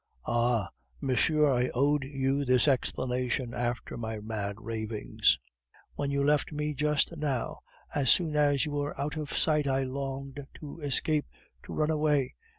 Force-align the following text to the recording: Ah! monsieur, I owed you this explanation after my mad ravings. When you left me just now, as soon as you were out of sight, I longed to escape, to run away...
Ah! 0.25 0.69
monsieur, 0.99 1.47
I 1.53 1.69
owed 1.75 2.03
you 2.03 2.43
this 2.43 2.67
explanation 2.67 3.53
after 3.53 3.97
my 3.97 4.19
mad 4.19 4.59
ravings. 4.59 5.37
When 5.93 6.09
you 6.09 6.23
left 6.23 6.51
me 6.51 6.73
just 6.73 7.15
now, 7.15 7.59
as 7.93 8.09
soon 8.09 8.35
as 8.35 8.65
you 8.65 8.71
were 8.71 8.99
out 8.99 9.15
of 9.15 9.37
sight, 9.37 9.67
I 9.67 9.83
longed 9.83 10.47
to 10.55 10.79
escape, 10.79 11.27
to 11.65 11.73
run 11.73 11.91
away... 11.91 12.31